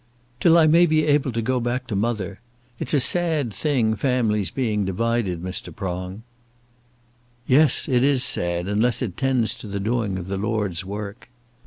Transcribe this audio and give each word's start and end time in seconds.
"Till 0.39 0.57
I 0.57 0.65
may 0.65 0.87
be 0.87 1.05
able 1.05 1.31
to 1.31 1.43
go 1.43 1.59
back 1.59 1.85
to 1.85 1.95
mother. 1.95 2.39
It's 2.79 2.95
a 2.95 2.99
sad 2.99 3.53
thing 3.53 3.95
families 3.95 4.49
being 4.49 4.83
divided, 4.83 5.43
Mr. 5.43 5.71
Prong." 5.75 6.23
"Yes, 7.45 7.87
it 7.87 8.03
is 8.03 8.23
sad; 8.23 8.67
unless 8.67 9.03
it 9.03 9.15
tends 9.15 9.53
to 9.53 9.67
the 9.67 9.79
doing 9.79 10.17
of 10.17 10.25
the 10.27 10.37
Lord's 10.37 10.83
work." 10.83 11.29